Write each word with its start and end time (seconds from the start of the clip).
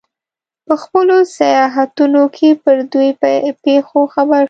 په 0.65 0.73
خپلو 0.83 1.17
سیاحتونو 1.37 2.23
کې 2.35 2.49
پر 2.63 2.77
دې 2.91 3.07
پېښو 3.63 3.99
خبر 4.13 4.37
شو. 4.39 4.39